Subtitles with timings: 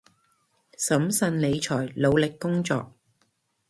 [0.79, 2.91] 審慎理財，努力工作